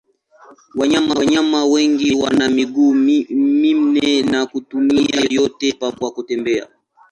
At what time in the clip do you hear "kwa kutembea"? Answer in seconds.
5.99-6.67